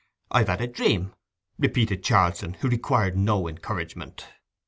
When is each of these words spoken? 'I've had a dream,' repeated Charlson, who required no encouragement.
'I've 0.31 0.47
had 0.47 0.61
a 0.61 0.65
dream,' 0.65 1.13
repeated 1.59 2.03
Charlson, 2.03 2.55
who 2.55 2.67
required 2.69 3.15
no 3.15 3.47
encouragement. 3.47 4.25